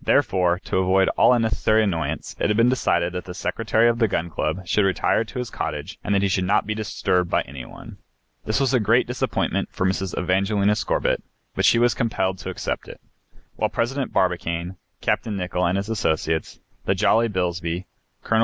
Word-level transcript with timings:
Therefore, 0.00 0.60
to 0.66 0.76
avoid 0.76 1.08
all 1.18 1.32
unnecessary 1.32 1.82
annoyance, 1.82 2.36
it 2.38 2.48
had 2.48 2.56
been 2.56 2.68
decided 2.68 3.12
that 3.12 3.24
the 3.24 3.34
Secretary 3.34 3.88
of 3.88 3.98
the 3.98 4.06
Gun 4.06 4.30
Club 4.30 4.64
should 4.64 4.84
retire 4.84 5.24
to 5.24 5.40
his 5.40 5.50
cottage 5.50 5.98
and 6.04 6.14
that 6.14 6.22
he 6.22 6.28
should 6.28 6.44
not 6.44 6.64
be 6.64 6.76
disturbed 6.76 7.28
by 7.28 7.42
any 7.42 7.64
one. 7.64 7.98
This 8.44 8.60
was 8.60 8.72
a 8.72 8.78
great 8.78 9.08
disappointment 9.08 9.68
for 9.72 9.84
Mrs. 9.84 10.16
Evangelina 10.16 10.76
Scorbitt, 10.76 11.24
but 11.56 11.64
she 11.64 11.80
was 11.80 11.92
compelled 11.94 12.38
to 12.38 12.50
accept 12.50 12.86
it. 12.86 13.00
While 13.56 13.68
President 13.70 14.12
Barbicane, 14.12 14.76
Capt. 15.00 15.26
Nicholl 15.26 15.66
and 15.66 15.76
his 15.76 15.88
associates, 15.88 16.60
the 16.84 16.94
jolly 16.94 17.26
Bilsby, 17.28 17.86
Col. 18.22 18.38